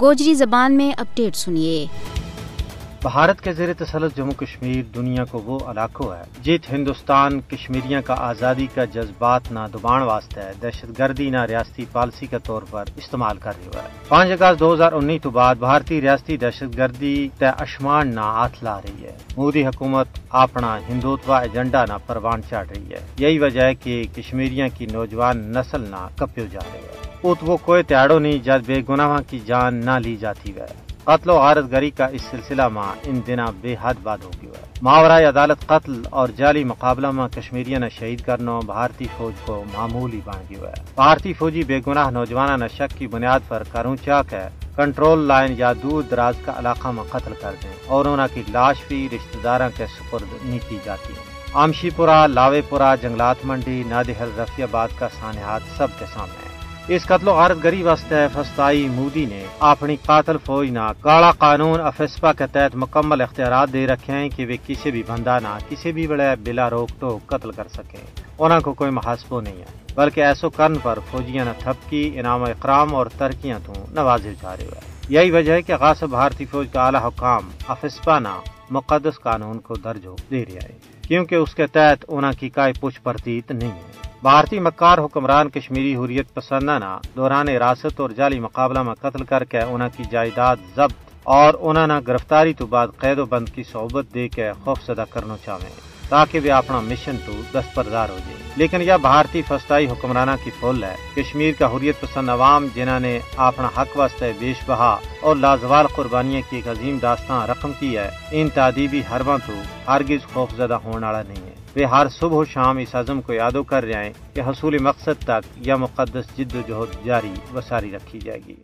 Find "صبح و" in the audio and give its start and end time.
112.08-112.44